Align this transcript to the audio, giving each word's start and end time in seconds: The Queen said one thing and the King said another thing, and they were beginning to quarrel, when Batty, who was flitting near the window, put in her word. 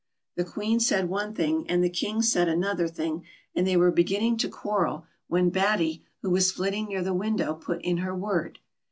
The 0.35 0.43
Queen 0.45 0.79
said 0.79 1.09
one 1.09 1.35
thing 1.35 1.69
and 1.69 1.83
the 1.83 1.87
King 1.87 2.23
said 2.23 2.49
another 2.49 2.87
thing, 2.87 3.23
and 3.53 3.67
they 3.67 3.77
were 3.77 3.91
beginning 3.91 4.35
to 4.37 4.49
quarrel, 4.49 5.05
when 5.27 5.51
Batty, 5.51 6.03
who 6.23 6.31
was 6.31 6.51
flitting 6.51 6.87
near 6.87 7.03
the 7.03 7.13
window, 7.13 7.53
put 7.53 7.83
in 7.83 7.97
her 7.97 8.15
word. 8.15 8.57